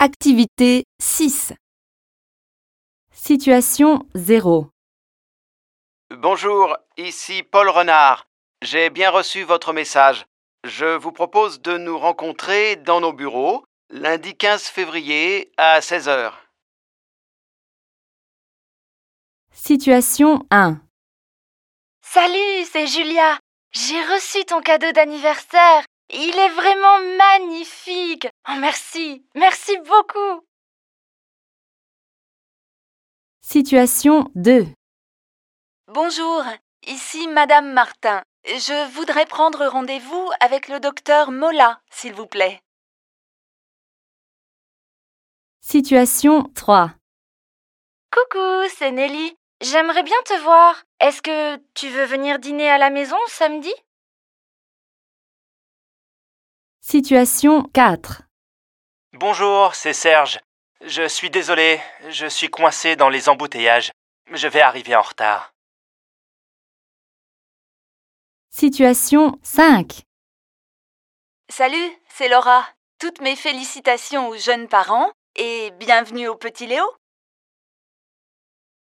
Activité 0.00 0.84
6. 1.02 1.54
Situation 3.12 4.06
0. 4.14 4.68
Bonjour, 6.10 6.76
ici 6.96 7.42
Paul 7.42 7.68
Renard. 7.68 8.28
J'ai 8.62 8.90
bien 8.90 9.10
reçu 9.10 9.42
votre 9.42 9.72
message. 9.72 10.24
Je 10.62 10.96
vous 10.96 11.10
propose 11.10 11.60
de 11.62 11.76
nous 11.78 11.98
rencontrer 11.98 12.76
dans 12.76 13.00
nos 13.00 13.12
bureaux 13.12 13.64
lundi 13.90 14.36
15 14.36 14.68
février 14.68 15.50
à 15.56 15.80
16h. 15.80 16.32
Situation 19.52 20.46
1. 20.52 20.80
Salut, 22.02 22.64
c'est 22.70 22.86
Julia. 22.86 23.40
J'ai 23.72 24.00
reçu 24.14 24.44
ton 24.44 24.60
cadeau 24.60 24.92
d'anniversaire. 24.92 25.82
Il 26.10 26.38
est 26.38 26.50
vraiment 26.50 27.00
magnifique. 27.18 27.97
Oh, 28.48 28.54
merci, 28.60 29.22
merci 29.34 29.76
beaucoup. 29.78 30.46
Situation 33.42 34.30
2. 34.34 34.66
Bonjour, 35.88 36.42
ici 36.86 37.28
Madame 37.28 37.72
Martin. 37.72 38.22
Je 38.46 38.90
voudrais 38.92 39.26
prendre 39.26 39.66
rendez-vous 39.66 40.30
avec 40.40 40.68
le 40.68 40.80
docteur 40.80 41.30
Mola, 41.32 41.80
s'il 41.90 42.14
vous 42.14 42.26
plaît. 42.26 42.60
Situation 45.60 46.44
3. 46.54 46.92
Coucou, 48.10 48.68
c'est 48.74 48.90
Nelly. 48.90 49.36
J'aimerais 49.60 50.02
bien 50.02 50.16
te 50.24 50.40
voir. 50.42 50.82
Est-ce 51.00 51.20
que 51.20 51.56
tu 51.74 51.88
veux 51.88 52.04
venir 52.04 52.38
dîner 52.38 52.70
à 52.70 52.78
la 52.78 52.88
maison 52.88 53.18
samedi? 53.26 53.72
Situation 56.90 57.64
4. 57.74 58.22
Bonjour, 59.12 59.74
c'est 59.74 59.92
Serge. 59.92 60.40
Je 60.80 61.06
suis 61.06 61.28
désolé, 61.28 61.78
je 62.08 62.26
suis 62.26 62.48
coincé 62.48 62.96
dans 62.96 63.10
les 63.10 63.28
embouteillages. 63.28 63.92
Je 64.32 64.48
vais 64.48 64.62
arriver 64.62 64.96
en 64.96 65.02
retard. 65.02 65.52
Situation 68.48 69.38
5. 69.42 70.00
Salut, 71.50 71.92
c'est 72.08 72.30
Laura. 72.30 72.66
Toutes 72.98 73.20
mes 73.20 73.36
félicitations 73.36 74.30
aux 74.30 74.38
jeunes 74.38 74.66
parents 74.66 75.12
et 75.36 75.70
bienvenue 75.72 76.28
au 76.28 76.36
petit 76.36 76.66
Léo. 76.66 76.84